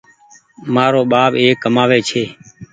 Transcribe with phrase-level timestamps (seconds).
[0.73, 2.23] مآرو ٻآپ ايڪ ڪمآوي ڇي